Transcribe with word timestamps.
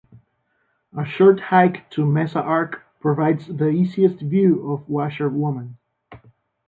A 0.97 1.05
short 1.05 1.39
hike 1.39 1.87
to 1.91 2.07
Mesa 2.07 2.41
Arch 2.41 2.73
provides 2.99 3.45
the 3.45 3.67
easiest 3.69 4.17
view 4.19 4.71
of 4.71 4.89
Washer 4.89 5.29
Woman. 5.29 5.77